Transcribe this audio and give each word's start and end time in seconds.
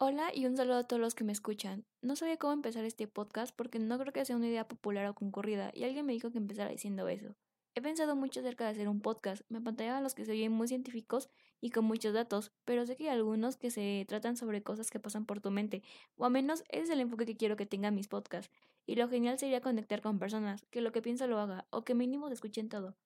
Hola 0.00 0.30
y 0.32 0.46
un 0.46 0.56
saludo 0.56 0.76
a 0.76 0.84
todos 0.84 1.02
los 1.02 1.16
que 1.16 1.24
me 1.24 1.32
escuchan. 1.32 1.84
No 2.02 2.14
sabía 2.14 2.36
cómo 2.36 2.52
empezar 2.52 2.84
este 2.84 3.08
podcast 3.08 3.52
porque 3.56 3.80
no 3.80 3.98
creo 3.98 4.12
que 4.12 4.24
sea 4.24 4.36
una 4.36 4.46
idea 4.46 4.68
popular 4.68 5.04
o 5.08 5.14
concurrida 5.16 5.72
y 5.74 5.82
alguien 5.82 6.06
me 6.06 6.12
dijo 6.12 6.30
que 6.30 6.38
empezara 6.38 6.70
diciendo 6.70 7.08
eso. 7.08 7.34
He 7.74 7.82
pensado 7.82 8.14
mucho 8.14 8.38
acerca 8.38 8.62
de 8.62 8.70
hacer 8.70 8.88
un 8.88 9.00
podcast, 9.00 9.42
me 9.48 9.60
pantallaban 9.60 10.04
los 10.04 10.14
que 10.14 10.24
se 10.24 10.30
oyen 10.30 10.52
muy 10.52 10.68
científicos 10.68 11.28
y 11.60 11.70
con 11.70 11.84
muchos 11.84 12.14
datos, 12.14 12.52
pero 12.64 12.86
sé 12.86 12.94
que 12.94 13.10
hay 13.10 13.16
algunos 13.16 13.56
que 13.56 13.72
se 13.72 14.04
tratan 14.06 14.36
sobre 14.36 14.62
cosas 14.62 14.88
que 14.88 15.00
pasan 15.00 15.26
por 15.26 15.40
tu 15.40 15.50
mente, 15.50 15.82
o 16.14 16.26
al 16.26 16.30
menos 16.30 16.62
ese 16.68 16.84
es 16.84 16.90
el 16.90 17.00
enfoque 17.00 17.26
que 17.26 17.36
quiero 17.36 17.56
que 17.56 17.66
tengan 17.66 17.96
mis 17.96 18.06
podcasts, 18.06 18.52
y 18.86 18.94
lo 18.94 19.08
genial 19.08 19.36
sería 19.40 19.60
conectar 19.60 20.00
con 20.00 20.20
personas, 20.20 20.64
que 20.70 20.80
lo 20.80 20.92
que 20.92 21.02
pienso 21.02 21.26
lo 21.26 21.40
haga, 21.40 21.66
o 21.70 21.84
que 21.84 21.96
mínimo 21.96 22.28
escuchen 22.28 22.68
todo. 22.68 22.96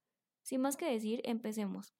Sin 0.42 0.60
más 0.60 0.76
que 0.76 0.84
decir, 0.84 1.22
empecemos. 1.24 1.94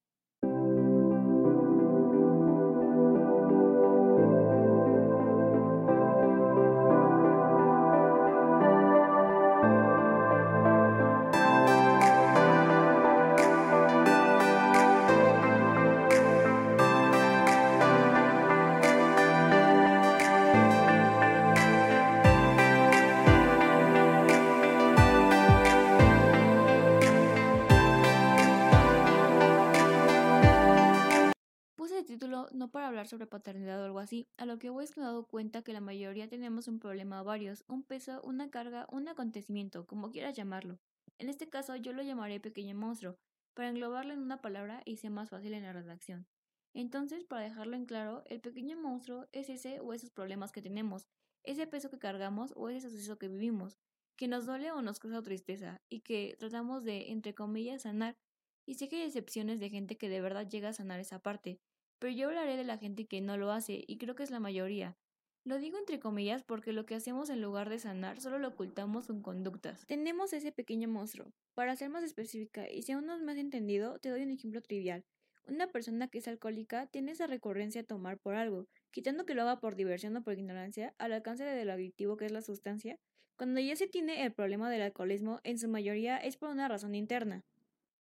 No 32.53 32.71
para 32.71 32.89
hablar 32.89 33.09
sobre 33.09 33.27
paternidad 33.27 33.81
o 33.81 33.85
algo 33.85 33.99
así, 33.99 34.27
a 34.37 34.47
lo 34.47 34.59
que 34.59 34.71
voy 34.71 34.85
es 34.85 34.93
que 34.93 35.01
me 35.01 35.07
he 35.07 35.09
dado 35.09 35.27
cuenta 35.27 35.63
que 35.63 35.73
la 35.73 35.81
mayoría 35.81 36.29
tenemos 36.29 36.69
un 36.69 36.79
problema 36.79 37.23
o 37.23 37.25
varios, 37.25 37.65
un 37.69 37.83
peso, 37.83 38.21
una 38.23 38.51
carga, 38.51 38.87
un 38.91 39.09
acontecimiento, 39.09 39.87
como 39.87 40.11
quieras 40.11 40.35
llamarlo. 40.35 40.79
En 41.19 41.29
este 41.29 41.49
caso 41.49 41.77
yo 41.77 41.93
lo 41.93 42.03
llamaré 42.03 42.41
pequeño 42.41 42.75
monstruo, 42.75 43.17
para 43.55 43.69
englobarlo 43.69 44.13
en 44.13 44.21
una 44.21 44.41
palabra 44.41 44.83
y 44.85 44.97
sea 44.97 45.11
más 45.11 45.31
fácil 45.31 45.55
en 45.55 45.63
la 45.63 45.73
redacción. 45.73 46.27
Entonces, 46.75 47.25
para 47.25 47.43
dejarlo 47.43 47.77
en 47.77 47.85
claro, 47.85 48.23
el 48.27 48.41
pequeño 48.41 48.77
monstruo 48.79 49.27
es 49.33 49.51
ese 49.51 49.81
o 49.81 49.93
esos 49.93 50.11
problemas 50.11 50.53
que 50.53 50.63
tenemos, 50.63 51.07
ese 51.43 51.67
peso 51.67 51.91
que 51.91 51.99
cargamos 51.99 52.53
o 52.57 52.71
ese 52.71 52.89
suceso 52.89 53.19
que 53.19 53.29
vivimos, 53.29 53.79
que 54.17 54.29
nos 54.29 54.47
duele 54.47 54.73
o 54.73 54.81
nos 54.81 54.99
causa 54.99 55.23
tristeza 55.23 55.83
y 55.89 56.01
que 56.01 56.37
tratamos 56.39 56.83
de, 56.85 57.11
entre 57.11 57.35
comillas, 57.35 57.83
sanar. 57.83 58.17
Y 58.65 58.75
sé 58.75 58.89
que 58.89 58.97
hay 58.97 59.03
excepciones 59.03 59.61
de 59.61 59.69
gente 59.69 59.97
que 59.97 60.09
de 60.09 60.21
verdad 60.21 60.49
llega 60.49 60.71
a 60.71 60.73
sanar 60.73 61.01
esa 61.01 61.19
parte, 61.19 61.61
pero 62.03 62.15
yo 62.15 62.27
hablaré 62.27 62.57
de 62.57 62.65
la 62.65 62.79
gente 62.79 63.07
que 63.07 63.21
no 63.21 63.37
lo 63.37 63.53
hace 63.53 63.85
y 63.87 63.97
creo 63.97 64.17
que 64.17 64.25
es 64.25 64.33
la 64.33 64.41
mayoría. 64.41 64.97
Lo 65.45 65.59
digo 65.59 65.79
entre 65.79 66.01
comillas 66.01 66.43
porque 66.43 66.73
lo 66.73 66.85
que 66.85 66.97
hacemos 66.97 67.31
en 67.31 67.41
lugar 67.41 67.71
de 67.71 67.79
sanar 67.79 68.21
solo 68.21 68.41
lo 68.41 68.49
ocultamos 68.49 69.07
con 69.07 69.23
conductas. 69.23 69.87
Tenemos 69.87 70.33
ese 70.33 70.51
pequeño 70.51 70.89
monstruo. 70.89 71.33
Para 71.55 71.77
ser 71.77 71.91
más 71.91 72.03
específica 72.03 72.69
y 72.69 72.83
si 72.83 72.91
aún 72.91 73.07
no 73.07 73.17
me 73.21 73.31
has 73.31 73.39
entendido, 73.39 74.01
te 74.01 74.09
doy 74.09 74.25
un 74.25 74.33
ejemplo 74.33 74.61
trivial. 74.61 75.05
Una 75.47 75.69
persona 75.69 76.09
que 76.09 76.19
es 76.19 76.27
alcohólica 76.27 76.89
tiene 76.89 77.13
esa 77.13 77.29
recurrencia 77.29 77.83
a 77.83 77.85
tomar 77.85 78.19
por 78.19 78.35
algo, 78.35 78.67
quitando 78.91 79.25
que 79.25 79.37
lo 79.37 79.43
haga 79.43 79.61
por 79.61 79.77
diversión 79.77 80.17
o 80.17 80.25
por 80.25 80.37
ignorancia, 80.37 80.97
al 80.99 81.13
alcance 81.13 81.45
de 81.45 81.65
lo 81.65 81.73
adictivo 81.73 82.17
que 82.17 82.27
es 82.27 82.33
la 82.33 82.43
sustancia. 82.43 82.99
Cuando 83.37 83.61
ya 83.61 83.77
se 83.77 83.87
tiene 83.87 84.25
el 84.25 84.33
problema 84.33 84.69
del 84.71 84.83
alcoholismo, 84.83 85.39
en 85.45 85.57
su 85.57 85.69
mayoría 85.69 86.17
es 86.17 86.37
por 86.37 86.51
una 86.51 86.67
razón 86.67 86.97
interna. 86.97 87.45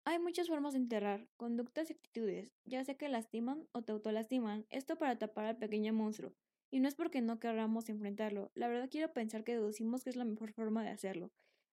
Hay 0.09 0.19
muchas 0.19 0.47
formas 0.47 0.72
de 0.72 0.80
enterrar 0.80 1.27
conductas 1.36 1.89
y 1.89 1.94
actitudes, 1.94 2.53
ya 2.63 2.81
sea 2.86 2.95
que 2.95 3.09
lastiman 3.09 3.67
o 3.73 3.81
te 3.81 3.91
autolastiman, 3.91 4.66
esto 4.69 4.97
para 4.97 5.17
tapar 5.17 5.44
al 5.44 5.58
pequeño 5.58 5.91
monstruo. 5.91 6.31
Y 6.72 6.80
no 6.80 6.88
es 6.88 6.95
porque 6.95 7.19
no 7.19 7.41
queramos 7.41 7.89
enfrentarlo, 7.89 8.49
la 8.55 8.69
verdad 8.69 8.88
quiero 8.89 9.11
pensar 9.11 9.44
que 9.44 9.55
deducimos 9.55 10.05
que 10.05 10.09
es 10.09 10.16
la 10.16 10.23
mejor 10.23 10.53
forma 10.53 10.81
de 10.81 10.91
hacerlo. 10.91 11.30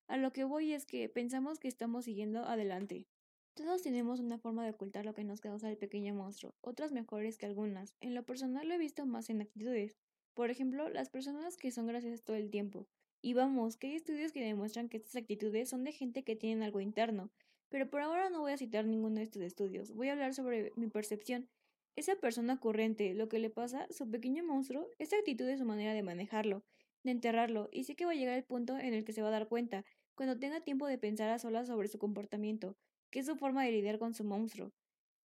A 0.09 0.17
lo 0.17 0.33
que 0.33 0.43
voy 0.43 0.73
es 0.73 0.85
que 0.85 1.09
pensamos 1.09 1.61
que 1.61 1.69
estamos 1.69 2.07
siguiendo 2.07 2.41
adelante. 2.41 3.07
Todos 3.55 3.83
tenemos 3.83 4.19
una 4.19 4.39
forma 4.39 4.65
de 4.65 4.73
ocultar 4.73 5.05
lo 5.05 5.15
que 5.15 5.23
nos 5.23 5.41
causa 5.41 5.71
el 5.71 5.79
pequeño 5.79 6.13
monstruo, 6.13 6.57
otras 6.61 6.91
mejores 6.91 7.39
que 7.39 7.47
algunas. 7.47 7.95
En 8.01 8.17
lo 8.17 8.25
personal 8.25 8.67
lo 8.67 8.75
he 8.75 8.79
visto 8.79 9.07
más 9.07 9.31
en 9.31 9.43
actitudes. 9.43 9.97
Por 10.35 10.51
ejemplo, 10.51 10.89
las 10.89 11.09
personas 11.09 11.57
que 11.57 11.71
son 11.71 11.87
graciosas 11.87 12.25
todo 12.25 12.37
el 12.37 12.51
tiempo. 12.51 12.89
Y 13.23 13.35
vamos, 13.35 13.77
que 13.77 13.87
hay 13.87 13.95
estudios 13.95 14.33
que 14.33 14.45
demuestran 14.45 14.89
que 14.89 14.97
estas 14.97 15.15
actitudes 15.15 15.69
son 15.69 15.85
de 15.85 15.93
gente 15.93 16.25
que 16.25 16.35
tienen 16.35 16.65
algo 16.65 16.81
interno, 16.81 17.31
pero 17.75 17.91
por 17.91 18.03
ahora 18.03 18.31
no 18.31 18.39
voy 18.39 18.53
a 18.53 18.57
citar 18.57 18.85
ninguno 18.85 19.17
de 19.17 19.25
estos 19.25 19.43
estudios, 19.43 19.91
voy 19.91 20.09
a 20.09 20.13
hablar 20.13 20.33
sobre 20.33 20.71
mi 20.77 20.87
percepción. 20.87 21.49
Esa 21.97 22.15
persona 22.15 22.61
corriente, 22.61 23.15
lo 23.15 23.29
que 23.29 23.41
le 23.41 23.51
pasa, 23.51 23.89
su 23.91 24.09
pequeño 24.09 24.45
monstruo, 24.45 24.89
esa 25.01 25.17
actitud 25.17 25.49
es 25.49 25.59
su 25.59 25.65
manera 25.65 25.93
de 25.93 26.05
manejarlo, 26.05 26.63
de 27.03 27.11
enterrarlo, 27.11 27.69
y 27.73 27.83
sé 27.83 27.97
que 27.97 28.05
va 28.05 28.13
a 28.13 28.15
llegar 28.15 28.37
el 28.37 28.45
punto 28.45 28.79
en 28.79 28.95
el 28.95 29.05
que 29.05 29.13
se 29.13 29.23
va 29.23 29.27
a 29.27 29.33
dar 29.33 29.49
cuenta, 29.49 29.85
cuando 30.15 30.39
tenga 30.39 30.61
tiempo 30.61 30.87
de 30.87 30.99
pensar 30.99 31.31
a 31.31 31.41
solas 31.41 31.67
sobre 31.67 31.89
su 31.89 31.99
comportamiento, 31.99 32.77
que 33.11 33.19
es 33.19 33.27
su 33.27 33.35
forma 33.35 33.65
de 33.65 33.73
lidiar 33.73 33.99
con 33.99 34.15
su 34.15 34.23
monstruo. 34.23 34.71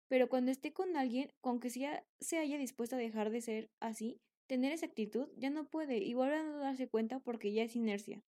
Pero 0.07 0.29
cuando 0.29 0.53
esté 0.53 0.73
con 0.73 0.97
alguien, 0.97 1.33
con 1.41 1.59
que 1.59 1.69
sea, 1.69 2.05
se 2.21 2.39
haya 2.39 2.59
dispuesto 2.59 2.95
a 2.95 3.01
dejar 3.01 3.31
de 3.31 3.41
ser 3.41 3.71
así, 3.81 4.21
tener 4.47 4.71
esa 4.71 4.87
actitud, 4.87 5.27
ya 5.37 5.51
no 5.51 5.69
puede 5.69 5.99
y 5.99 6.15
vuelve 6.15 6.37
a 6.37 6.45
no 6.45 6.59
darse 6.59 6.87
cuenta 6.87 7.19
porque 7.19 7.53
ya 7.53 7.65
es 7.65 7.75
inercia. 7.75 8.23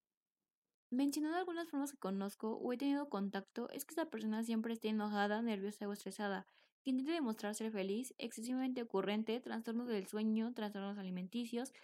Mencionando 0.91 1.37
algunas 1.37 1.69
formas 1.69 1.93
que 1.93 1.99
conozco 1.99 2.57
o 2.57 2.73
he 2.73 2.79
tenido 2.79 3.11
contacto, 3.11 3.69
es 3.71 3.85
que 3.85 3.93
esta 3.93 4.09
persona 4.09 4.43
siempre 4.43 4.73
esté 4.73 4.89
enojada, 4.89 5.43
nerviosa 5.43 5.87
o 5.87 5.93
estresada, 5.93 6.47
que 6.83 6.91
intente 6.91 7.13
demostrar 7.13 7.55
ser 7.55 7.71
feliz, 7.71 8.15
excesivamente 8.17 8.81
ocurrente, 8.81 9.39
trastornos 9.41 9.89
del 9.89 10.07
sueño, 10.07 10.55
trastornos 10.55 10.97
alimenticios, 10.97 11.75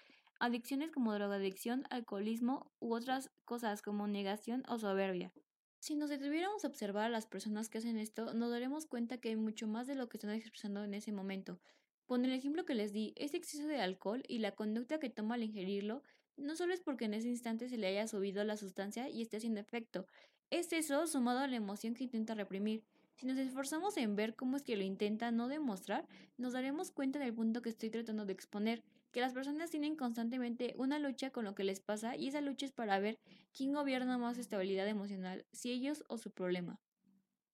adicciones 0.41 0.91
como 0.91 1.13
drogadicción, 1.13 1.85
alcoholismo 1.91 2.73
u 2.81 2.95
otras 2.95 3.31
cosas 3.45 3.83
como 3.83 4.07
negación 4.07 4.63
o 4.69 4.79
soberbia. 4.79 5.33
Si 5.81 5.97
nos 5.97 6.09
detuviéramos 6.09 6.65
a 6.65 6.69
observar 6.69 7.05
a 7.05 7.11
las 7.11 7.27
personas 7.27 7.69
que 7.69 7.77
hacen 7.77 7.99
esto, 7.99 8.33
nos 8.33 8.51
daremos 8.51 8.87
cuenta 8.87 9.19
que 9.19 9.29
hay 9.29 9.37
mucho 9.37 9.67
más 9.67 9.87
de 9.87 9.97
lo 9.97 10.09
que 10.09 10.17
están 10.17 10.31
expresando 10.31 10.83
en 10.83 10.95
ese 10.95 11.13
momento. 11.13 11.61
Con 12.07 12.25
el 12.25 12.33
ejemplo 12.33 12.65
que 12.65 12.75
les 12.75 12.95
di, 12.95 13.13
ese 13.17 13.37
exceso 13.37 13.67
de 13.67 13.83
alcohol 13.83 14.23
y 14.29 14.39
la 14.39 14.53
conducta 14.53 14.99
que 14.99 15.11
toma 15.11 15.35
al 15.35 15.43
ingerirlo 15.43 16.03
no 16.37 16.56
solo 16.56 16.75
es 16.75 16.81
porque 16.81 17.06
en 17.06 17.15
ese 17.15 17.28
instante 17.28 17.69
se 17.69 17.77
le 17.77 17.87
haya 17.87 18.06
subido 18.09 18.45
la 18.45 18.56
sustancia 18.56 19.09
y 19.09 19.22
esté 19.22 19.39
haciendo 19.39 19.61
efecto, 19.61 20.06
es 20.50 20.72
eso 20.72 21.06
sumado 21.06 21.41
a 21.41 21.47
la 21.47 21.56
emoción 21.56 21.95
que 21.95 22.05
intenta 22.05 22.34
reprimir. 22.34 22.84
Si 23.17 23.27
nos 23.27 23.39
esforzamos 23.39 23.97
en 23.97 24.17
ver 24.17 24.34
cómo 24.34 24.56
es 24.56 24.62
que 24.62 24.77
lo 24.77 24.83
intenta 24.83 25.31
no 25.31 25.49
demostrar, 25.49 26.06
nos 26.37 26.53
daremos 26.53 26.91
cuenta 26.91 27.19
del 27.19 27.34
punto 27.34 27.62
que 27.62 27.71
estoy 27.71 27.91
tratando 27.91 28.27
de 28.27 28.33
exponer, 28.33 28.83
que 29.12 29.21
las 29.21 29.33
personas 29.33 29.71
tienen 29.71 29.97
constantemente 29.97 30.75
una 30.77 30.99
lucha 30.99 31.31
con 31.31 31.44
lo 31.44 31.55
que 31.55 31.65
les 31.65 31.81
pasa 31.81 32.17
y 32.17 32.28
esa 32.28 32.41
lucha 32.41 32.67
es 32.67 32.73
para 32.73 32.99
ver 32.99 33.19
quién 33.53 33.73
gobierna 33.73 34.19
más 34.19 34.39
estabilidad 34.39 34.89
emocional, 34.89 35.47
si 35.53 35.71
ellos 35.71 36.05
o 36.09 36.19
su 36.19 36.31
problema. 36.33 36.81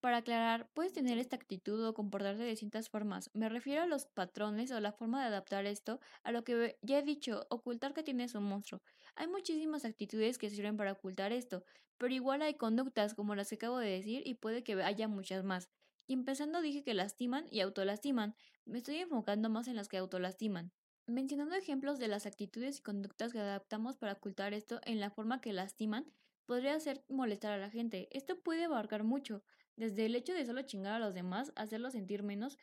Para 0.00 0.18
aclarar, 0.18 0.70
puedes 0.72 0.94
tener 0.94 1.18
esta 1.18 1.36
actitud 1.36 1.86
o 1.86 1.92
comportarte 1.92 2.42
de 2.42 2.48
distintas 2.48 2.88
formas. 2.88 3.30
Me 3.34 3.50
refiero 3.50 3.82
a 3.82 3.86
los 3.86 4.06
patrones 4.06 4.70
o 4.70 4.80
la 4.80 4.92
forma 4.92 5.20
de 5.20 5.26
adaptar 5.26 5.66
esto 5.66 6.00
a 6.22 6.32
lo 6.32 6.42
que 6.42 6.78
ya 6.80 6.98
he 6.98 7.02
dicho, 7.02 7.46
ocultar 7.50 7.92
que 7.92 8.02
tienes 8.02 8.34
un 8.34 8.44
monstruo. 8.44 8.80
Hay 9.14 9.28
muchísimas 9.28 9.84
actitudes 9.84 10.38
que 10.38 10.48
sirven 10.48 10.78
para 10.78 10.92
ocultar 10.92 11.32
esto, 11.32 11.64
pero 11.98 12.14
igual 12.14 12.40
hay 12.40 12.54
conductas 12.54 13.14
como 13.14 13.34
las 13.34 13.50
que 13.50 13.56
acabo 13.56 13.78
de 13.78 13.90
decir 13.90 14.22
y 14.24 14.34
puede 14.36 14.64
que 14.64 14.82
haya 14.82 15.06
muchas 15.06 15.44
más. 15.44 15.68
Y 16.06 16.14
empezando 16.14 16.62
dije 16.62 16.82
que 16.82 16.94
lastiman 16.94 17.46
y 17.50 17.60
autolastiman. 17.60 18.34
Me 18.64 18.78
estoy 18.78 18.96
enfocando 18.96 19.50
más 19.50 19.68
en 19.68 19.76
las 19.76 19.88
que 19.88 19.98
autolastiman. 19.98 20.72
Mencionando 21.06 21.56
ejemplos 21.56 21.98
de 21.98 22.08
las 22.08 22.24
actitudes 22.24 22.78
y 22.78 22.82
conductas 22.82 23.32
que 23.32 23.40
adaptamos 23.40 23.98
para 23.98 24.14
ocultar 24.14 24.54
esto 24.54 24.80
en 24.84 24.98
la 24.98 25.10
forma 25.10 25.42
que 25.42 25.52
lastiman, 25.52 26.10
podría 26.50 26.80
ser 26.80 27.04
molestar 27.08 27.52
a 27.52 27.58
la 27.58 27.70
gente. 27.70 28.08
Esto 28.10 28.40
puede 28.40 28.64
abarcar 28.64 29.04
mucho 29.04 29.44
desde 29.76 30.06
el 30.06 30.16
hecho 30.16 30.34
de 30.34 30.44
solo 30.44 30.62
chingar 30.62 30.94
a 30.94 30.98
los 30.98 31.14
demás, 31.14 31.52
hacerlos 31.54 31.92
sentir 31.92 32.24
menos 32.24 32.58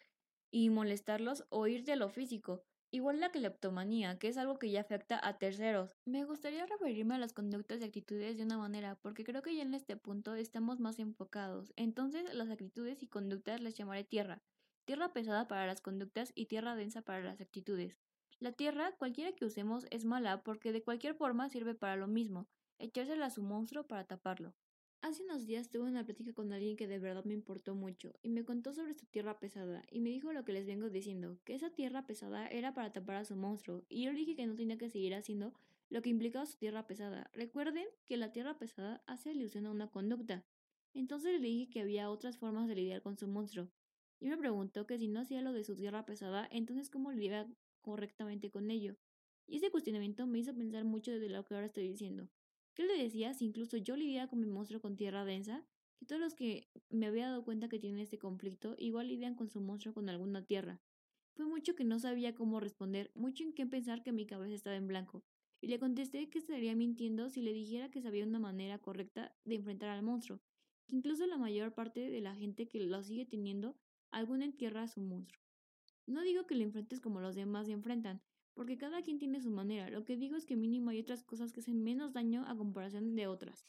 y 0.51 0.69
molestarlos 0.69 1.45
o 1.51 1.67
ir 1.67 1.85
de 1.85 1.95
lo 1.95 2.09
físico. 2.09 2.65
Igual 2.91 3.21
la 3.21 3.31
cleptomanía, 3.31 4.19
que 4.19 4.27
es 4.27 4.35
algo 4.35 4.59
que 4.59 4.71
ya 4.71 4.81
afecta 4.81 5.25
a 5.25 5.37
terceros. 5.37 5.95
Me 6.03 6.25
gustaría 6.25 6.65
referirme 6.65 7.15
a 7.15 7.17
las 7.17 7.31
conductas 7.31 7.79
y 7.79 7.85
actitudes 7.85 8.35
de 8.35 8.43
una 8.43 8.57
manera, 8.57 8.99
porque 9.01 9.23
creo 9.23 9.41
que 9.41 9.55
ya 9.55 9.61
en 9.61 9.73
este 9.73 9.95
punto 9.95 10.35
estamos 10.35 10.81
más 10.81 10.99
enfocados. 10.99 11.71
Entonces, 11.77 12.33
las 12.33 12.49
actitudes 12.49 13.01
y 13.03 13.07
conductas 13.07 13.61
las 13.61 13.75
llamaré 13.75 14.03
tierra. 14.03 14.43
Tierra 14.83 15.13
pesada 15.13 15.47
para 15.47 15.65
las 15.65 15.79
conductas 15.79 16.33
y 16.35 16.47
tierra 16.47 16.75
densa 16.75 17.03
para 17.03 17.23
las 17.23 17.39
actitudes. 17.39 17.97
La 18.39 18.51
tierra, 18.51 18.91
cualquiera 18.97 19.31
que 19.31 19.45
usemos, 19.45 19.85
es 19.91 20.03
mala 20.03 20.43
porque 20.43 20.73
de 20.73 20.83
cualquier 20.83 21.15
forma 21.15 21.47
sirve 21.47 21.73
para 21.73 21.95
lo 21.95 22.07
mismo, 22.07 22.49
echársela 22.79 23.27
a 23.27 23.29
su 23.29 23.41
monstruo 23.41 23.87
para 23.87 24.05
taparlo. 24.05 24.53
Hace 25.01 25.23
unos 25.23 25.45
días 25.45 25.69
tuve 25.69 25.83
una 25.83 26.03
plática 26.03 26.33
con 26.33 26.51
alguien 26.51 26.75
que 26.75 26.87
de 26.87 26.97
verdad 26.97 27.23
me 27.23 27.35
importó 27.35 27.75
mucho 27.75 28.13
y 28.23 28.29
me 28.29 28.43
contó 28.43 28.73
sobre 28.73 28.95
su 28.95 29.05
tierra 29.05 29.39
pesada 29.39 29.83
y 29.91 29.99
me 29.99 30.09
dijo 30.09 30.33
lo 30.33 30.43
que 30.43 30.53
les 30.53 30.65
vengo 30.65 30.89
diciendo, 30.89 31.37
que 31.43 31.53
esa 31.53 31.69
tierra 31.69 32.07
pesada 32.07 32.47
era 32.47 32.73
para 32.73 32.91
tapar 32.91 33.17
a 33.17 33.25
su 33.25 33.35
monstruo 33.35 33.83
y 33.89 34.03
yo 34.05 34.11
le 34.11 34.19
dije 34.19 34.35
que 34.35 34.47
no 34.47 34.55
tenía 34.55 34.77
que 34.77 34.89
seguir 34.89 35.13
haciendo 35.13 35.53
lo 35.89 36.01
que 36.01 36.09
implicaba 36.09 36.45
su 36.45 36.57
tierra 36.57 36.87
pesada. 36.87 37.29
Recuerden 37.33 37.85
que 38.05 38.17
la 38.17 38.31
tierra 38.31 38.57
pesada 38.57 39.03
hace 39.05 39.29
alusión 39.29 39.67
a 39.67 39.71
una 39.71 39.89
conducta. 39.89 40.43
Entonces 40.93 41.39
le 41.39 41.47
dije 41.47 41.69
que 41.69 41.81
había 41.81 42.09
otras 42.09 42.37
formas 42.37 42.67
de 42.67 42.75
lidiar 42.75 43.01
con 43.01 43.17
su 43.17 43.27
monstruo. 43.27 43.69
Y 44.19 44.29
me 44.29 44.37
preguntó 44.37 44.87
que 44.87 44.97
si 44.97 45.07
no 45.07 45.19
hacía 45.19 45.41
lo 45.41 45.53
de 45.53 45.63
su 45.63 45.75
tierra 45.75 46.05
pesada, 46.05 46.47
entonces 46.51 46.89
cómo 46.89 47.11
lidiar 47.11 47.47
correctamente 47.81 48.49
con 48.49 48.71
ello. 48.71 48.95
Y 49.45 49.57
ese 49.57 49.69
cuestionamiento 49.69 50.25
me 50.25 50.39
hizo 50.39 50.55
pensar 50.55 50.83
mucho 50.83 51.11
de 51.11 51.29
lo 51.29 51.45
que 51.45 51.53
ahora 51.53 51.67
estoy 51.67 51.87
diciendo. 51.87 52.27
¿Qué 52.77 52.83
le 52.83 52.95
decía 52.95 53.33
si 53.33 53.43
incluso 53.43 53.77
yo 53.77 53.95
lidiaba 53.95 54.29
con 54.29 54.39
mi 54.39 54.45
monstruo 54.45 54.79
con 54.79 54.97
tierra 54.97 55.25
densa? 55.25 55.65
Que 55.97 56.05
todos 56.05 56.21
los 56.21 56.35
que 56.35 56.69
me 56.91 57.07
había 57.07 57.25
dado 57.25 57.43
cuenta 57.43 57.69
que 57.69 57.79
tienen 57.79 57.99
este 57.99 58.19
conflicto 58.19 58.75
igual 58.77 59.07
lidian 59.07 59.33
con 59.33 59.49
su 59.49 59.61
monstruo 59.61 59.95
con 59.95 60.09
alguna 60.09 60.45
tierra. 60.45 60.79
Fue 61.33 61.47
mucho 61.47 61.73
que 61.73 61.83
no 61.83 61.97
sabía 61.97 62.35
cómo 62.35 62.59
responder, 62.59 63.09
mucho 63.15 63.43
en 63.43 63.53
qué 63.53 63.65
pensar 63.65 64.03
que 64.03 64.11
mi 64.11 64.27
cabeza 64.27 64.53
estaba 64.53 64.75
en 64.75 64.87
blanco. 64.87 65.23
Y 65.59 65.69
le 65.69 65.79
contesté 65.79 66.29
que 66.29 66.37
estaría 66.37 66.75
mintiendo 66.75 67.31
si 67.31 67.41
le 67.41 67.51
dijera 67.51 67.89
que 67.89 68.03
sabía 68.03 68.23
una 68.23 68.37
manera 68.37 68.77
correcta 68.77 69.35
de 69.43 69.55
enfrentar 69.55 69.89
al 69.89 70.03
monstruo, 70.03 70.39
que 70.85 70.97
incluso 70.97 71.25
la 71.25 71.39
mayor 71.39 71.73
parte 71.73 72.11
de 72.11 72.21
la 72.21 72.35
gente 72.35 72.67
que 72.67 72.79
lo 72.81 73.01
sigue 73.01 73.25
teniendo, 73.25 73.75
alguna 74.11 74.45
entierra 74.45 74.83
a 74.83 74.87
su 74.87 75.01
monstruo. 75.01 75.41
No 76.05 76.21
digo 76.21 76.45
que 76.45 76.53
le 76.53 76.65
enfrentes 76.65 77.01
como 77.01 77.21
los 77.21 77.33
demás 77.33 77.65
se 77.65 77.71
enfrentan, 77.71 78.21
porque 78.57 78.75
cada 78.75 79.03
quien 79.03 79.19
tiene 79.19 79.39
su 79.39 79.51
manera. 79.51 79.87
Lo 79.91 80.03
que 80.03 80.17
digo 80.17 80.35
es 80.35 80.47
que 80.47 80.55
mínimo 80.55 80.89
hay 80.89 80.99
otras 80.99 81.23
cosas 81.23 81.53
que 81.53 81.59
hacen 81.59 81.83
menos 81.83 82.13
daño 82.13 82.43
a 82.47 82.57
comparación 82.57 83.15
de 83.15 83.27
otras. 83.27 83.63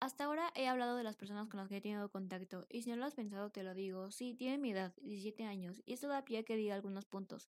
Hasta 0.00 0.24
ahora 0.24 0.52
he 0.54 0.68
hablado 0.68 0.96
de 0.96 1.02
las 1.02 1.16
personas 1.16 1.48
con 1.48 1.58
las 1.58 1.70
que 1.70 1.78
he 1.78 1.80
tenido 1.80 2.10
contacto, 2.10 2.66
y 2.68 2.82
si 2.82 2.90
no 2.90 2.96
lo 2.96 3.06
has 3.06 3.14
pensado 3.14 3.50
te 3.50 3.62
lo 3.62 3.72
digo, 3.72 4.10
sí, 4.10 4.34
tienen 4.34 4.60
mi 4.60 4.72
edad, 4.72 4.94
17 5.00 5.44
años, 5.44 5.82
y 5.86 5.94
esto 5.94 6.08
da 6.08 6.26
pie 6.26 6.38
a 6.38 6.42
que 6.42 6.56
diga 6.56 6.74
algunos 6.74 7.06
puntos. 7.06 7.48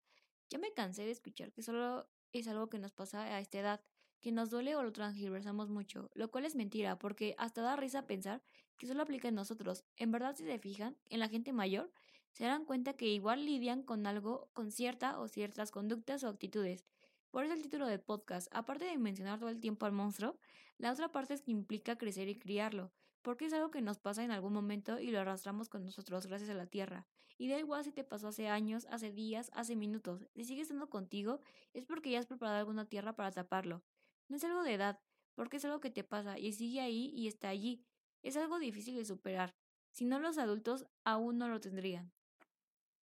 Ya 0.50 0.58
me 0.58 0.72
cansé 0.72 1.04
de 1.04 1.12
escuchar 1.12 1.52
que 1.52 1.64
solo 1.64 2.08
es 2.32 2.48
algo 2.48 2.70
que 2.70 2.80
nos 2.80 2.94
pasa 2.94 3.24
a 3.24 3.42
esta 3.42 3.60
edad, 3.60 3.82
que 4.22 4.32
nos 4.32 4.50
duele 4.50 4.78
o 4.78 4.82
lo 4.82 4.94
transgiversamos 4.94 5.70
mucho, 5.70 6.10
lo 6.14 6.32
cual 6.32 6.46
es 6.46 6.56
mentira, 6.56 6.98
porque 6.98 7.36
hasta 7.38 7.62
da 7.62 7.76
risa 7.76 8.08
pensar 8.08 8.42
que 8.78 8.88
solo 8.88 9.04
aplica 9.04 9.28
en 9.28 9.36
nosotros. 9.36 9.84
En 9.98 10.12
verdad, 10.12 10.34
si 10.34 10.46
se 10.46 10.60
fijan, 10.60 10.96
en 11.10 11.20
la 11.20 11.28
gente 11.28 11.52
mayor, 11.52 11.92
se 12.34 12.46
dan 12.46 12.66
cuenta 12.66 12.94
que 12.94 13.08
igual 13.08 13.46
lidian 13.46 13.84
con 13.84 14.06
algo, 14.06 14.50
con 14.54 14.72
cierta 14.72 15.20
o 15.20 15.28
ciertas 15.28 15.72
conductas 15.72 16.24
o 16.24 16.30
actitudes. 16.30 16.86
Por 17.32 17.44
eso 17.44 17.54
el 17.54 17.62
título 17.62 17.86
del 17.86 18.00
podcast, 18.00 18.48
aparte 18.52 18.86
de 18.86 18.98
mencionar 18.98 19.40
todo 19.40 19.50
el 19.50 19.60
tiempo 19.60 19.86
al 19.86 19.92
monstruo, 19.92 20.38
la 20.78 20.92
otra 20.92 21.12
parte 21.12 21.34
es 21.34 21.42
que 21.42 21.52
implica 21.52 21.98
crecer 21.98 22.28
y 22.28 22.40
criarlo, 22.40 22.92
porque 23.22 23.46
es 23.46 23.54
algo 23.54 23.70
que 23.70 23.82
nos 23.82 24.00
pasa 24.00 24.24
en 24.24 24.32
algún 24.32 24.54
momento 24.54 25.00
y 25.00 25.12
lo 25.12 25.20
arrastramos 25.20 25.70
con 25.70 25.84
nosotros 25.84 26.26
gracias 26.26 26.50
a 26.50 26.56
la 26.56 26.66
tierra. 26.66 27.06
Y 27.38 27.48
da 27.48 27.60
igual 27.60 27.84
si 27.84 27.92
te 27.92 28.04
pasó 28.04 28.30
hace 28.30 28.48
años, 28.48 28.88
hace 28.90 29.12
días, 29.12 29.52
hace 29.54 29.76
minutos, 29.76 30.26
si 30.36 30.44
sigue 30.44 30.62
estando 30.62 30.90
contigo 30.90 31.40
es 31.74 31.86
porque 31.86 32.10
ya 32.12 32.20
has 32.20 32.26
preparado 32.26 32.58
alguna 32.58 32.86
tierra 32.86 33.16
para 33.16 33.32
taparlo. 33.32 33.84
No 34.28 34.38
es 34.38 34.44
algo 34.44 34.64
de 34.64 34.74
edad, 34.74 35.00
porque 35.36 35.58
es 35.58 35.66
algo 35.66 35.80
que 35.80 35.92
te 35.92 36.04
pasa 36.04 36.40
y 36.40 36.54
sigue 36.54 36.82
ahí 36.82 37.12
y 37.14 37.28
está 37.28 37.50
allí. 37.50 37.84
Es 38.24 38.38
algo 38.38 38.60
difícil 38.60 38.96
de 38.96 39.06
superar. 39.06 39.56
Si 39.92 40.06
no 40.06 40.20
los 40.20 40.38
adultos 40.38 40.86
aún 41.04 41.38
no 41.38 41.48
lo 41.48 41.60
tendrían. 41.60 42.12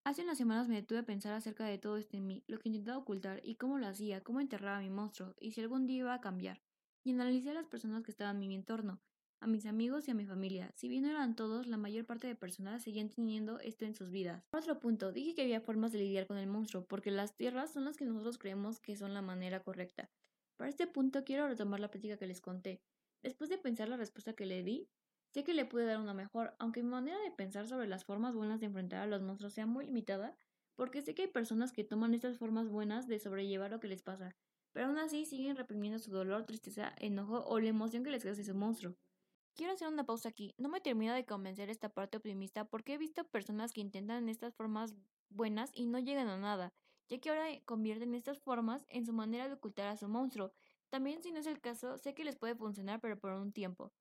Hace 0.08 0.24
unas 0.24 0.38
semanas 0.38 0.70
me 0.70 0.76
detuve 0.76 1.00
a 1.00 1.04
pensar 1.04 1.34
acerca 1.34 1.66
de 1.66 1.78
todo 1.78 1.98
esto 1.98 2.16
en 2.16 2.26
mí, 2.26 2.42
lo 2.48 2.60
que 2.60 2.70
intentaba 2.70 2.98
ocultar 2.98 3.42
y 3.44 3.56
cómo 3.56 3.78
lo 3.78 3.88
hacía, 3.88 4.24
cómo 4.24 4.40
enterraba 4.40 4.78
a 4.78 4.82
mi 4.82 4.90
monstruo 4.90 5.36
y 5.38 5.52
si 5.52 5.60
algún 5.60 5.86
día 5.86 5.98
iba 5.98 6.14
a 6.14 6.22
cambiar. 6.22 6.62
Y 7.04 7.12
analicé 7.12 7.50
a 7.50 7.54
las 7.54 7.68
personas 7.68 8.04
que 8.04 8.12
estaban 8.12 8.42
en 8.42 8.48
mi 8.48 8.56
entorno, 8.56 9.02
a 9.42 9.48
mis 9.48 9.66
amigos 9.66 10.08
y 10.08 10.12
a 10.12 10.14
mi 10.14 10.26
familia. 10.26 10.72
Si 10.76 10.88
bien 10.88 11.04
no 11.04 11.10
eran 11.10 11.36
todos, 11.36 11.68
la 11.68 11.76
mayor 11.76 12.06
parte 12.06 12.26
de 12.26 12.36
personas 12.36 12.84
seguían 12.84 13.10
teniendo 13.10 13.60
esto 13.60 13.84
en 13.84 13.96
sus 13.96 14.10
vidas. 14.10 14.46
Otro 14.54 14.80
punto, 14.80 15.12
dije 15.12 15.36
que 15.36 15.42
había 15.42 15.60
formas 15.60 15.92
de 15.92 16.00
lidiar 16.00 16.26
con 16.26 16.38
el 16.38 16.48
monstruo, 16.48 16.86
porque 16.86 17.12
las 17.12 17.36
tierras 17.36 17.74
son 17.74 17.84
las 17.84 17.98
que 17.98 18.06
nosotros 18.06 18.38
creemos 18.38 18.80
que 18.80 18.96
son 18.96 19.14
la 19.14 19.22
manera 19.22 19.62
correcta. 19.62 20.10
Para 20.56 20.70
este 20.70 20.88
punto 20.88 21.26
quiero 21.26 21.50
retomar 21.50 21.82
la 21.82 21.92
práctica 21.92 22.16
que 22.16 22.28
les 22.28 22.40
conté. 22.40 22.80
Después 23.24 23.50
de 23.50 23.58
pensar 23.58 23.90
la 23.90 23.98
respuesta 23.98 24.32
que 24.32 24.46
le 24.46 24.64
di, 24.64 24.88
Sé 25.34 25.44
que 25.44 25.54
le 25.54 25.66
pude 25.66 25.86
dar 25.86 26.00
una 26.00 26.14
mejor, 26.14 26.56
aunque 26.60 26.84
mi 26.84 26.90
manera 26.90 27.20
de 27.20 27.32
pensar 27.32 27.68
sobre 27.68 27.88
las 27.88 28.06
formas 28.06 28.36
buenas 28.36 28.60
de 28.60 28.68
enfrentar 28.68 29.02
a 29.02 29.08
los 29.08 29.22
monstruos 29.22 29.54
sea 29.54 29.66
muy 29.66 29.86
limitada, 29.86 30.36
porque 30.76 31.02
sé 31.02 31.14
que 31.16 31.24
hay 31.24 31.28
personas 31.28 31.72
que 31.72 31.84
toman 31.84 32.14
estas 32.14 32.38
formas 32.38 32.70
buenas 32.70 33.08
de 33.08 33.20
sobrellevar 33.20 33.72
lo 33.72 33.80
que 33.80 33.88
les 33.88 34.02
pasa, 34.02 34.36
pero 34.72 34.88
aún 34.88 34.98
así 34.98 35.26
siguen 35.26 35.56
reprimiendo 35.56 36.00
su 36.00 36.12
dolor, 36.12 36.46
tristeza, 36.46 36.94
enojo 36.98 37.44
o 37.46 37.60
la 37.60 37.70
emoción 37.70 38.04
que 38.04 38.12
les 38.12 38.24
causa 38.24 38.42
ese 38.42 38.54
monstruo. 38.54 38.96
Quiero 39.56 39.74
hacer 39.74 39.88
una 39.88 40.06
pausa 40.06 40.30
aquí. 40.30 40.54
No 40.60 40.70
me 40.70 40.82
termino 40.82 41.16
de 41.16 41.26
convencer 41.26 41.72
esta 41.72 41.90
parte 41.90 42.18
optimista 42.18 42.66
porque 42.66 42.94
he 42.94 42.98
visto 43.00 43.24
personas 43.24 43.74
que 43.74 43.82
intentan 43.82 44.30
estas 44.30 44.54
formas 44.54 44.94
buenas 45.30 45.72
y 45.74 45.88
no 45.88 45.98
llegan 45.98 46.28
a 46.28 46.38
nada, 46.38 46.74
ya 47.10 47.20
que 47.20 47.30
ahora 47.30 47.48
convierten 47.66 48.14
estas 48.14 48.40
formas 48.40 48.86
en 48.88 49.06
su 49.06 49.14
manera 49.14 49.48
de 49.48 49.56
ocultar 49.56 49.88
a 49.88 49.98
su 49.98 50.08
monstruo. 50.08 50.54
También 50.90 51.24
si 51.24 51.32
no 51.32 51.40
es 51.40 51.48
el 51.48 51.60
caso, 51.60 51.98
sé 51.98 52.14
que 52.14 52.24
les 52.24 52.36
puede 52.36 52.56
funcionar 52.56 53.02
pero 53.02 53.20
por 53.20 53.32
un 53.34 53.52
tiempo. 53.52 53.92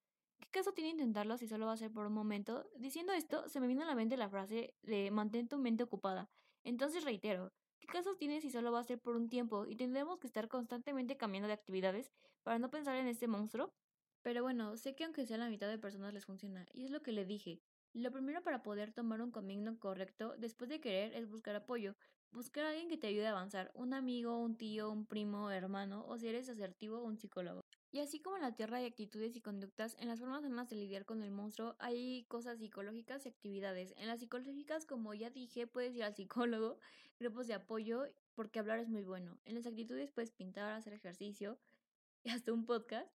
¿Qué 0.57 0.61
caso 0.61 0.73
tiene 0.73 0.89
intentarlo 0.89 1.37
si 1.37 1.47
solo 1.47 1.67
va 1.67 1.73
a 1.73 1.77
ser 1.77 1.93
por 1.93 2.07
un 2.07 2.15
momento? 2.15 2.67
Diciendo 2.79 3.13
esto, 3.13 3.47
se 3.47 3.61
me 3.61 3.67
vino 3.67 3.83
a 3.83 3.85
la 3.85 3.95
mente 3.95 4.17
la 4.17 4.31
frase 4.31 4.73
de 4.81 5.11
mantén 5.11 5.49
tu 5.49 5.59
mente 5.59 5.83
ocupada. 5.83 6.31
Entonces 6.65 7.05
reitero, 7.05 7.53
¿qué 7.79 7.87
caso 7.87 8.17
tiene 8.17 8.41
si 8.41 8.49
solo 8.49 8.73
va 8.73 8.81
a 8.81 8.85
ser 8.85 8.99
por 8.99 9.17
un 9.17 9.29
tiempo 9.29 9.67
y 9.67 9.77
tendremos 9.77 10.19
que 10.19 10.27
estar 10.27 10.49
constantemente 10.49 11.19
cambiando 11.19 11.47
de 11.47 11.53
actividades 11.53 12.11
para 12.43 12.59
no 12.59 12.71
pensar 12.71 12.97
en 12.97 13.07
este 13.07 13.29
monstruo? 13.29 13.75
Pero 14.23 14.43
bueno, 14.43 14.79
sé 14.79 14.95
que 14.95 15.05
aunque 15.05 15.27
sea 15.27 15.37
la 15.37 15.51
mitad 15.51 15.69
de 15.69 15.77
personas 15.77 16.15
les 16.15 16.25
funciona, 16.25 16.65
y 16.73 16.87
es 16.87 16.91
lo 16.91 17.03
que 17.03 17.13
le 17.13 17.27
dije. 17.27 17.61
Lo 17.93 18.11
primero 18.11 18.43
para 18.43 18.63
poder 18.63 18.95
tomar 18.95 19.21
un 19.21 19.33
camino 19.33 19.79
correcto 19.79 20.37
después 20.39 20.71
de 20.71 20.81
querer 20.81 21.13
es 21.13 21.29
buscar 21.29 21.55
apoyo, 21.55 21.97
buscar 22.33 22.65
a 22.65 22.71
alguien 22.71 22.89
que 22.89 22.97
te 22.97 23.09
ayude 23.09 23.27
a 23.27 23.33
avanzar, 23.33 23.73
un 23.75 23.93
amigo, 23.93 24.39
un 24.39 24.57
tío, 24.57 24.91
un 24.91 25.05
primo, 25.05 25.51
hermano, 25.51 26.07
o 26.09 26.17
si 26.17 26.29
eres 26.29 26.49
asertivo, 26.49 27.03
un 27.03 27.19
psicólogo. 27.19 27.66
Y 27.93 28.01
así 28.01 28.21
como 28.21 28.37
en 28.37 28.43
la 28.43 28.55
tierra 28.55 28.79
hay 28.79 28.85
actitudes 28.85 29.37
y 29.37 29.41
conductas, 29.41 29.97
en 29.99 30.09
las 30.09 30.21
formas 30.21 30.43
sanas 30.43 30.69
de 30.69 30.77
lidiar 30.77 31.05
con 31.05 31.23
el 31.23 31.31
monstruo 31.31 31.77
hay 31.79 32.25
cosas 32.25 32.59
psicológicas 32.59 33.25
y 33.25 33.29
actividades. 33.29 33.95
En 33.97 34.09
las 34.09 34.21
psicológicas, 34.21 34.85
como 34.87 35.15
ya 35.15 35.31
dije, 35.31 35.67
puedes 35.67 35.95
ir 35.95 36.03
al 36.03 36.15
psicólogo, 36.15 36.79
grupos 37.21 37.47
de 37.47 37.55
apoyo, 37.55 38.05
porque 38.35 38.59
hablar 38.59 38.81
es 38.81 38.89
muy 38.89 39.05
bueno. 39.05 39.39
En 39.45 39.55
las 39.55 39.67
actitudes 39.67 40.11
puedes 40.11 40.33
pintar, 40.33 40.73
hacer 40.73 40.93
ejercicio 40.93 41.59
y 42.25 42.31
hasta 42.31 42.53
un 42.53 42.67
podcast. 42.67 43.11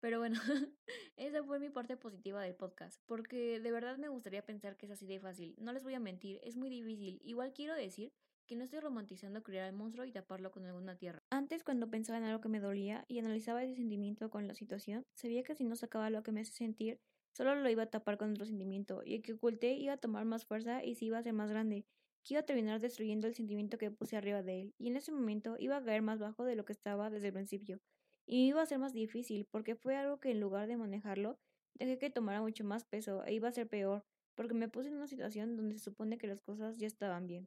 Pero 0.00 0.18
bueno, 0.18 0.40
esa 1.16 1.42
fue 1.42 1.58
mi 1.58 1.70
parte 1.70 1.96
positiva 1.96 2.40
del 2.40 2.54
podcast, 2.54 3.02
porque 3.06 3.58
de 3.58 3.70
verdad 3.72 3.98
me 3.98 4.08
gustaría 4.08 4.44
pensar 4.44 4.76
que 4.76 4.86
es 4.86 4.92
así 4.92 5.06
de 5.06 5.18
fácil. 5.18 5.56
No 5.58 5.72
les 5.72 5.82
voy 5.82 5.94
a 5.94 6.00
mentir, 6.00 6.40
es 6.44 6.56
muy 6.56 6.70
difícil. 6.70 7.20
Igual 7.24 7.52
quiero 7.52 7.74
decir 7.74 8.12
que 8.48 8.56
no 8.56 8.64
estoy 8.64 8.80
romantizando 8.80 9.42
criar 9.42 9.66
al 9.66 9.74
monstruo 9.74 10.06
y 10.06 10.10
taparlo 10.10 10.50
con 10.50 10.64
alguna 10.64 10.96
tierra. 10.96 11.22
Antes, 11.30 11.62
cuando 11.62 11.90
pensaba 11.90 12.18
en 12.18 12.24
algo 12.24 12.40
que 12.40 12.48
me 12.48 12.60
dolía 12.60 13.04
y 13.06 13.18
analizaba 13.18 13.62
ese 13.62 13.76
sentimiento 13.76 14.30
con 14.30 14.48
la 14.48 14.54
situación, 14.54 15.04
sabía 15.14 15.42
que 15.42 15.54
si 15.54 15.64
no 15.64 15.76
sacaba 15.76 16.08
lo 16.08 16.22
que 16.22 16.32
me 16.32 16.40
hace 16.40 16.52
sentir, 16.52 16.98
solo 17.36 17.54
lo 17.54 17.68
iba 17.68 17.82
a 17.82 17.90
tapar 17.90 18.16
con 18.16 18.30
otro 18.32 18.46
sentimiento, 18.46 19.02
y 19.04 19.14
el 19.16 19.22
que 19.22 19.34
oculté 19.34 19.74
iba 19.74 19.92
a 19.92 19.98
tomar 19.98 20.24
más 20.24 20.46
fuerza 20.46 20.82
y 20.82 20.94
se 20.94 21.04
iba 21.04 21.18
a 21.18 21.20
hacer 21.20 21.34
más 21.34 21.50
grande, 21.50 21.84
que 22.24 22.34
iba 22.34 22.40
a 22.40 22.46
terminar 22.46 22.80
destruyendo 22.80 23.26
el 23.26 23.34
sentimiento 23.34 23.76
que 23.76 23.90
puse 23.90 24.16
arriba 24.16 24.42
de 24.42 24.62
él, 24.62 24.74
y 24.78 24.88
en 24.88 24.96
ese 24.96 25.12
momento 25.12 25.56
iba 25.58 25.76
a 25.76 25.84
caer 25.84 26.00
más 26.00 26.18
bajo 26.18 26.44
de 26.44 26.56
lo 26.56 26.64
que 26.64 26.72
estaba 26.72 27.10
desde 27.10 27.26
el 27.26 27.34
principio, 27.34 27.80
y 28.26 28.48
iba 28.48 28.62
a 28.62 28.66
ser 28.66 28.78
más 28.78 28.94
difícil, 28.94 29.46
porque 29.50 29.76
fue 29.76 29.94
algo 29.94 30.20
que 30.20 30.30
en 30.30 30.40
lugar 30.40 30.68
de 30.68 30.78
manejarlo, 30.78 31.38
dejé 31.74 31.98
que 31.98 32.08
tomara 32.08 32.40
mucho 32.40 32.64
más 32.64 32.86
peso 32.86 33.24
e 33.26 33.34
iba 33.34 33.48
a 33.48 33.52
ser 33.52 33.68
peor, 33.68 34.04
porque 34.34 34.54
me 34.54 34.68
puse 34.68 34.88
en 34.88 34.94
una 34.94 35.06
situación 35.06 35.54
donde 35.54 35.74
se 35.74 35.84
supone 35.84 36.16
que 36.16 36.28
las 36.28 36.40
cosas 36.40 36.78
ya 36.78 36.86
estaban 36.86 37.26
bien. 37.26 37.46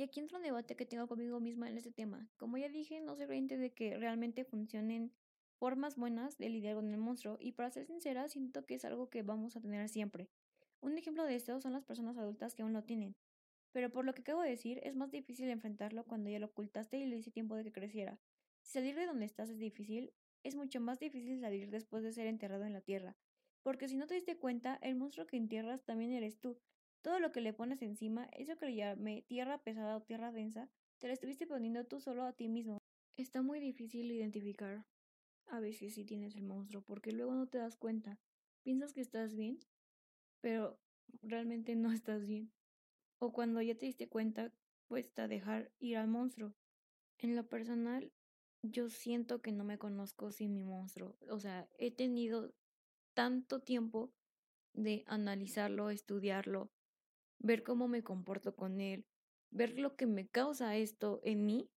Y 0.00 0.02
aquí 0.02 0.18
entra 0.18 0.38
un 0.38 0.44
debate 0.44 0.76
que 0.76 0.86
tengo 0.86 1.06
conmigo 1.06 1.40
misma 1.40 1.68
en 1.68 1.76
este 1.76 1.92
tema. 1.92 2.26
Como 2.38 2.56
ya 2.56 2.70
dije, 2.70 3.02
no 3.02 3.16
soy 3.16 3.26
creyente 3.26 3.58
de 3.58 3.74
que 3.74 3.98
realmente 3.98 4.46
funcionen 4.46 5.12
formas 5.58 5.96
buenas 5.96 6.38
de 6.38 6.48
lidiar 6.48 6.76
con 6.76 6.90
el 6.90 6.96
monstruo, 6.96 7.36
y 7.38 7.52
para 7.52 7.70
ser 7.70 7.84
sincera, 7.84 8.26
siento 8.30 8.64
que 8.64 8.76
es 8.76 8.86
algo 8.86 9.10
que 9.10 9.22
vamos 9.22 9.56
a 9.56 9.60
tener 9.60 9.86
siempre. 9.90 10.30
Un 10.80 10.96
ejemplo 10.96 11.24
de 11.24 11.34
esto 11.34 11.60
son 11.60 11.74
las 11.74 11.84
personas 11.84 12.16
adultas 12.16 12.54
que 12.54 12.62
aún 12.62 12.72
lo 12.72 12.82
tienen. 12.82 13.14
Pero 13.72 13.90
por 13.90 14.06
lo 14.06 14.14
que 14.14 14.22
acabo 14.22 14.40
de 14.40 14.48
decir, 14.48 14.80
es 14.84 14.96
más 14.96 15.10
difícil 15.10 15.50
enfrentarlo 15.50 16.06
cuando 16.06 16.30
ya 16.30 16.38
lo 16.38 16.46
ocultaste 16.46 16.96
y 16.96 17.04
le 17.04 17.18
hice 17.18 17.30
tiempo 17.30 17.54
de 17.54 17.64
que 17.64 17.72
creciera. 17.72 18.18
Si 18.62 18.72
salir 18.72 18.94
de 18.94 19.04
donde 19.04 19.26
estás 19.26 19.50
es 19.50 19.58
difícil, 19.58 20.14
es 20.44 20.56
mucho 20.56 20.80
más 20.80 20.98
difícil 20.98 21.38
salir 21.40 21.68
después 21.68 22.02
de 22.02 22.14
ser 22.14 22.26
enterrado 22.26 22.64
en 22.64 22.72
la 22.72 22.80
tierra. 22.80 23.18
Porque 23.62 23.86
si 23.86 23.98
no 23.98 24.06
te 24.06 24.14
diste 24.14 24.38
cuenta, 24.38 24.78
el 24.80 24.96
monstruo 24.96 25.26
que 25.26 25.36
entierras 25.36 25.84
también 25.84 26.12
eres 26.12 26.40
tú, 26.40 26.58
todo 27.02 27.18
lo 27.18 27.32
que 27.32 27.40
le 27.40 27.52
pones 27.52 27.82
encima, 27.82 28.28
eso 28.32 28.56
que 28.56 28.66
le 28.66 28.74
llamé 28.74 29.22
tierra 29.22 29.58
pesada 29.58 29.96
o 29.96 30.02
tierra 30.02 30.32
densa, 30.32 30.68
te 30.98 31.06
lo 31.06 31.12
estuviste 31.12 31.46
poniendo 31.46 31.84
tú 31.84 32.00
solo 32.00 32.24
a 32.24 32.32
ti 32.32 32.48
mismo. 32.48 32.78
Está 33.16 33.42
muy 33.42 33.60
difícil 33.60 34.10
identificar 34.10 34.84
a 35.46 35.60
veces 35.60 35.94
si 35.94 36.04
tienes 36.04 36.36
el 36.36 36.42
monstruo, 36.42 36.82
porque 36.82 37.12
luego 37.12 37.34
no 37.34 37.48
te 37.48 37.58
das 37.58 37.76
cuenta. 37.76 38.18
Piensas 38.62 38.92
que 38.92 39.00
estás 39.00 39.34
bien, 39.34 39.58
pero 40.40 40.78
realmente 41.22 41.74
no 41.74 41.92
estás 41.92 42.26
bien. 42.26 42.52
O 43.18 43.32
cuando 43.32 43.60
ya 43.60 43.74
te 43.74 43.86
diste 43.86 44.08
cuenta, 44.08 44.52
cuesta 44.88 45.28
dejar 45.28 45.72
ir 45.78 45.96
al 45.96 46.08
monstruo. 46.08 46.54
En 47.18 47.36
lo 47.36 47.48
personal, 47.48 48.12
yo 48.62 48.88
siento 48.88 49.40
que 49.40 49.52
no 49.52 49.64
me 49.64 49.78
conozco 49.78 50.32
sin 50.32 50.52
mi 50.52 50.64
monstruo. 50.64 51.16
O 51.28 51.40
sea, 51.40 51.68
he 51.78 51.90
tenido 51.90 52.54
tanto 53.14 53.60
tiempo 53.60 54.12
de 54.72 55.04
analizarlo, 55.06 55.90
estudiarlo, 55.90 56.70
ver 57.40 57.62
cómo 57.62 57.88
me 57.88 58.02
comporto 58.02 58.54
con 58.54 58.80
él, 58.80 59.04
ver 59.50 59.78
lo 59.78 59.96
que 59.96 60.06
me 60.06 60.28
causa 60.28 60.76
esto 60.76 61.20
en 61.24 61.44
mí 61.44 61.68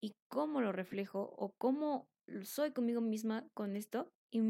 y 0.00 0.14
cómo 0.28 0.60
lo 0.60 0.72
reflejo 0.72 1.34
o 1.38 1.54
cómo 1.56 2.08
soy 2.42 2.72
conmigo 2.72 3.00
misma 3.00 3.48
con 3.54 3.76
esto 3.76 4.12
y 4.30 4.40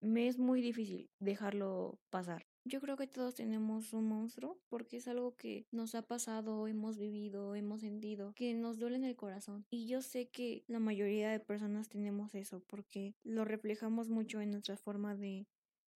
me 0.00 0.28
es 0.28 0.38
muy 0.38 0.60
difícil 0.60 1.10
dejarlo 1.18 1.98
pasar. 2.10 2.46
Yo 2.64 2.80
creo 2.80 2.96
que 2.96 3.06
todos 3.06 3.34
tenemos 3.34 3.92
un 3.92 4.08
monstruo 4.08 4.58
porque 4.68 4.96
es 4.96 5.08
algo 5.08 5.36
que 5.36 5.66
nos 5.70 5.94
ha 5.94 6.02
pasado, 6.02 6.66
hemos 6.66 6.98
vivido, 6.98 7.54
hemos 7.54 7.80
sentido, 7.80 8.32
que 8.34 8.54
nos 8.54 8.78
duele 8.78 8.96
en 8.96 9.04
el 9.04 9.16
corazón. 9.16 9.64
Y 9.70 9.86
yo 9.86 10.02
sé 10.02 10.28
que 10.28 10.64
la 10.66 10.80
mayoría 10.80 11.30
de 11.30 11.40
personas 11.40 11.88
tenemos 11.88 12.34
eso 12.34 12.62
porque 12.66 13.14
lo 13.22 13.44
reflejamos 13.44 14.08
mucho 14.10 14.40
en 14.40 14.50
nuestra 14.50 14.76
forma 14.76 15.14
de 15.14 15.46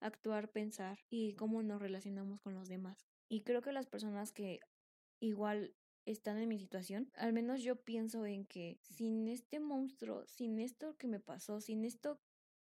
actuar, 0.00 0.50
pensar 0.50 1.00
y 1.10 1.34
cómo 1.34 1.62
nos 1.62 1.82
relacionamos 1.82 2.40
con 2.40 2.54
los 2.54 2.68
demás. 2.68 3.09
Y 3.30 3.42
creo 3.42 3.62
que 3.62 3.72
las 3.72 3.86
personas 3.86 4.32
que 4.32 4.60
igual 5.20 5.72
están 6.04 6.38
en 6.38 6.48
mi 6.48 6.58
situación, 6.58 7.10
al 7.14 7.32
menos 7.32 7.62
yo 7.62 7.76
pienso 7.76 8.26
en 8.26 8.44
que 8.44 8.80
sin 8.82 9.28
este 9.28 9.60
monstruo, 9.60 10.26
sin 10.26 10.58
esto 10.58 10.96
que 10.98 11.06
me 11.06 11.20
pasó, 11.20 11.60
sin 11.60 11.84
esto 11.84 12.18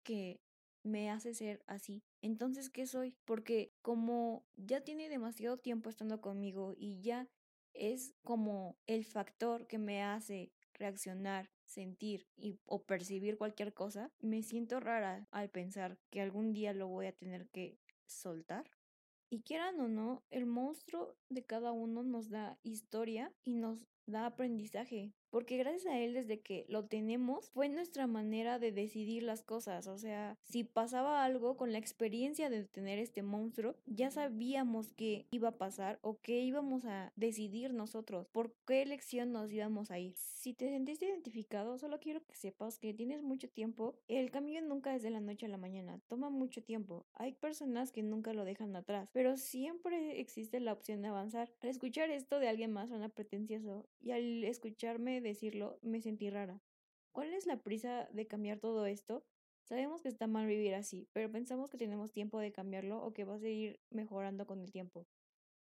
que 0.03 0.41
me 0.83 1.11
hace 1.11 1.35
ser 1.35 1.63
así. 1.67 2.03
Entonces, 2.23 2.71
¿qué 2.71 2.87
soy? 2.87 3.15
Porque 3.27 3.75
como 3.83 4.47
ya 4.57 4.81
tiene 4.81 5.11
demasiado 5.11 5.59
tiempo 5.59 5.91
estando 5.91 6.23
conmigo 6.23 6.75
y 6.77 7.01
ya 7.03 7.29
es 7.75 8.15
como 8.23 8.79
el 8.87 9.05
factor 9.05 9.67
que 9.67 9.79
me 9.79 10.03
hace 10.03 10.51
reaccionar, 10.73 11.51
sentir 11.65 12.27
y, 12.37 12.59
o 12.65 12.85
percibir 12.85 13.37
cualquier 13.37 13.75
cosa, 13.75 14.11
me 14.21 14.43
siento 14.43 14.81
rara 14.81 15.29
al 15.31 15.51
pensar 15.51 15.99
que 16.11 16.23
algún 16.23 16.55
día 16.55 16.73
lo 16.73 16.89
voy 16.89 17.07
a 17.07 17.13
tener 17.13 17.49
que 17.49 17.79
soltar. 18.07 18.71
Y 19.35 19.43
quieran 19.43 19.81
o 19.81 19.89
no, 19.89 20.23
el 20.31 20.47
monstruo 20.47 21.17
de 21.29 21.45
cada 21.45 21.73
uno 21.73 22.05
nos 22.05 22.31
da 22.31 22.57
historia 22.63 23.33
y 23.43 23.55
nos 23.55 23.85
da 24.07 24.27
aprendizaje, 24.27 25.13
porque 25.35 25.57
gracias 25.57 25.87
a 25.87 25.99
él 25.99 26.15
desde 26.15 26.39
que 26.39 26.65
lo 26.69 26.85
tenemos 26.85 27.51
fue 27.51 27.69
nuestra 27.69 28.07
manera 28.07 28.61
de 28.61 28.71
decidir 28.71 29.25
las 29.25 29.43
cosas, 29.43 29.89
o 29.89 29.99
sea, 29.99 30.39
si 30.45 30.63
pasaba 30.63 31.25
algo 31.25 31.57
con 31.57 31.73
la 31.73 31.79
experiencia 31.79 32.49
de 32.51 32.63
tener 32.63 33.01
este 33.01 33.25
monstruo, 33.25 33.75
ya 33.85 34.13
sabíamos 34.13 34.93
qué 34.93 35.27
iba 35.33 35.49
a 35.49 35.59
pasar 35.59 35.99
o 36.03 36.21
qué 36.21 36.43
íbamos 36.43 36.85
a 36.85 37.13
decidir 37.17 37.75
nosotros, 37.75 38.29
por 38.29 38.55
qué 38.65 38.83
elección 38.83 39.33
nos 39.33 39.51
íbamos 39.51 39.91
a 39.91 39.99
ir. 39.99 40.15
Si 40.15 40.55
te 40.55 40.69
sentiste 40.69 41.07
identificado, 41.07 41.79
solo 41.79 41.99
quiero 41.99 42.25
que 42.25 42.37
sepas 42.37 42.79
que 42.79 42.95
tienes 42.95 43.21
mucho 43.21 43.49
tiempo, 43.49 43.97
el 44.07 44.31
cambio 44.31 44.63
nunca 44.63 44.95
es 44.95 45.03
de 45.03 45.11
la 45.11 45.21
noche 45.21 45.47
a 45.47 45.49
la 45.49 45.57
mañana, 45.57 45.99
toma 46.07 46.31
mucho 46.31 46.63
tiempo. 46.63 47.07
Hay 47.13 47.33
personas 47.33 47.91
que 47.91 48.05
nunca 48.05 48.35
lo 48.35 48.45
dejan 48.45 48.77
atrás, 48.77 49.09
pero 49.13 49.37
siempre 49.37 50.21
existe 50.21 50.61
la 50.61 50.75
opción 50.75 51.03
de 51.03 51.09
avanzar. 51.09 51.51
Al 51.61 51.71
escuchar 51.71 52.11
esto 52.11 52.39
de 52.39 52.47
alguien 52.47 52.71
más 52.71 52.91
suena 52.91 53.09
pretencioso 53.09 53.89
y 54.01 54.13
al 54.13 54.45
escucharme 54.45 55.24
decirlo 55.25 55.79
me 55.83 56.01
sentí 56.01 56.31
rara. 56.31 56.63
¿Cuál 57.13 57.33
es 57.35 57.47
la 57.47 57.63
prisa 57.63 58.09
de 58.13 58.27
cambiar 58.27 58.61
todo 58.61 58.87
esto? 58.87 59.25
Sabemos 59.65 60.03
que 60.03 60.09
está 60.09 60.27
mal 60.27 60.47
vivir 60.47 60.75
así, 60.75 61.09
pero 61.13 61.31
pensamos 61.33 61.71
que 61.71 61.79
tenemos 61.79 62.13
tiempo 62.13 62.39
de 62.39 62.53
cambiarlo 62.53 63.03
o 63.03 63.13
que 63.13 63.25
va 63.25 63.35
a 63.35 63.39
seguir 63.39 63.81
mejorando 63.91 64.47
con 64.47 64.61
el 64.61 64.71
tiempo. 64.71 65.07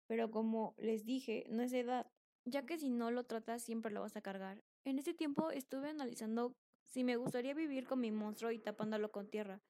Pero 0.06 0.30
como 0.30 0.74
les 0.78 1.04
dije, 1.04 1.46
no 1.50 1.62
es 1.62 1.72
edad, 1.72 2.10
ya 2.44 2.66
que 2.66 2.78
si 2.78 2.90
no 2.90 3.10
lo 3.10 3.24
tratas 3.24 3.62
siempre 3.62 3.92
lo 3.92 4.00
vas 4.00 4.16
a 4.16 4.22
cargar. 4.22 4.62
En 4.84 4.98
ese 4.98 5.14
tiempo 5.14 5.50
estuve 5.50 5.90
analizando 5.90 6.56
si 6.86 7.04
me 7.04 7.16
gustaría 7.16 7.54
vivir 7.54 7.86
con 7.86 8.00
mi 8.00 8.10
monstruo 8.10 8.50
y 8.50 8.58
tapándolo 8.58 9.12
con 9.12 9.28
tierra, 9.28 9.60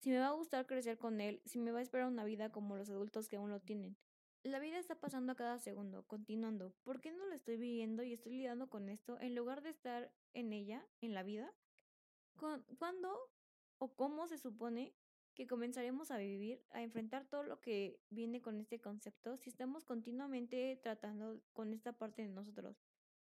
si 0.00 0.10
me 0.10 0.18
va 0.18 0.28
a 0.28 0.32
gustar 0.32 0.66
crecer 0.66 0.98
con 0.98 1.20
él, 1.20 1.40
si 1.44 1.58
me 1.58 1.72
va 1.72 1.80
a 1.80 1.82
esperar 1.82 2.06
una 2.06 2.24
vida 2.24 2.50
como 2.50 2.76
los 2.76 2.90
adultos 2.90 3.28
que 3.28 3.36
aún 3.36 3.50
lo 3.50 3.60
tienen. 3.60 3.96
La 4.48 4.60
vida 4.60 4.78
está 4.78 4.94
pasando 4.94 5.32
a 5.32 5.36
cada 5.36 5.58
segundo, 5.58 6.04
continuando. 6.06 6.72
¿Por 6.82 7.02
qué 7.02 7.12
no 7.12 7.26
la 7.26 7.34
estoy 7.34 7.58
viviendo 7.58 8.02
y 8.02 8.14
estoy 8.14 8.32
lidiando 8.32 8.70
con 8.70 8.88
esto 8.88 9.20
en 9.20 9.34
lugar 9.34 9.60
de 9.60 9.68
estar 9.68 10.10
en 10.32 10.54
ella, 10.54 10.86
en 11.02 11.12
la 11.12 11.22
vida? 11.22 11.52
¿Cuándo 12.78 13.30
o 13.76 13.94
cómo 13.94 14.26
se 14.26 14.38
supone 14.38 14.94
que 15.34 15.46
comenzaremos 15.46 16.10
a 16.10 16.16
vivir, 16.16 16.64
a 16.70 16.82
enfrentar 16.82 17.26
todo 17.26 17.42
lo 17.42 17.60
que 17.60 18.00
viene 18.08 18.40
con 18.40 18.58
este 18.58 18.80
concepto 18.80 19.36
si 19.36 19.50
estamos 19.50 19.84
continuamente 19.84 20.80
tratando 20.82 21.42
con 21.52 21.74
esta 21.74 21.92
parte 21.92 22.22
de 22.22 22.30
nosotros? 22.30 22.82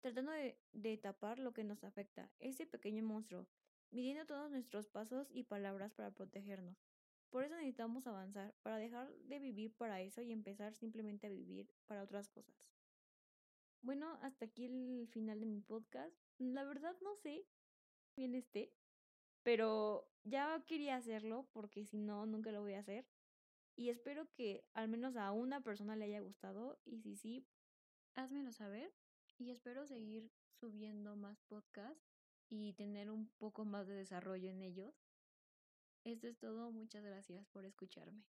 Tratando 0.01 0.31
de, 0.31 0.57
de 0.71 0.97
tapar 0.97 1.37
lo 1.37 1.53
que 1.53 1.63
nos 1.63 1.83
afecta, 1.83 2.31
ese 2.39 2.65
pequeño 2.65 3.03
monstruo, 3.03 3.45
midiendo 3.91 4.25
todos 4.25 4.49
nuestros 4.49 4.87
pasos 4.87 5.29
y 5.29 5.43
palabras 5.43 5.93
para 5.93 6.09
protegernos. 6.09 6.92
Por 7.33 7.43
eso 7.43 7.55
necesitamos 7.55 8.05
avanzar, 8.05 8.53
para 8.61 8.77
dejar 8.77 9.11
de 9.23 9.39
vivir 9.39 9.73
para 9.73 9.99
eso 10.01 10.21
y 10.21 10.31
empezar 10.31 10.75
simplemente 10.75 11.25
a 11.25 11.31
vivir 11.31 11.67
para 11.87 12.03
otras 12.03 12.29
cosas. 12.29 12.53
Bueno, 13.81 14.19
hasta 14.21 14.45
aquí 14.45 14.65
el 14.65 15.07
final 15.07 15.39
de 15.39 15.47
mi 15.47 15.59
podcast. 15.59 16.15
La 16.37 16.63
verdad 16.63 16.95
no 17.01 17.15
sé 17.15 17.43
bien 18.15 18.35
esté, 18.35 18.71
pero 19.41 20.07
ya 20.23 20.63
quería 20.67 20.95
hacerlo 20.95 21.47
porque 21.53 21.85
si 21.85 21.97
no, 21.97 22.27
nunca 22.27 22.51
lo 22.51 22.61
voy 22.61 22.73
a 22.73 22.81
hacer. 22.81 23.07
Y 23.75 23.89
espero 23.89 24.29
que 24.35 24.63
al 24.75 24.87
menos 24.87 25.15
a 25.15 25.31
una 25.31 25.59
persona 25.59 25.95
le 25.95 26.05
haya 26.05 26.19
gustado 26.19 26.77
y 26.85 26.99
si 27.01 27.15
sí, 27.15 27.47
házmelo 28.13 28.51
saber. 28.51 28.93
Y 29.39 29.49
espero 29.49 29.87
seguir 29.87 30.29
subiendo 30.59 31.15
más 31.15 31.41
podcasts 31.41 32.13
y 32.47 32.73
tener 32.73 33.09
un 33.09 33.27
poco 33.39 33.65
más 33.65 33.87
de 33.87 33.95
desarrollo 33.95 34.51
en 34.51 34.61
ellos. 34.61 35.02
Esto 36.05 36.27
es 36.27 36.37
todo, 36.37 36.71
muchas 36.71 37.03
gracias 37.03 37.45
por 37.47 37.65
escucharme. 37.65 38.23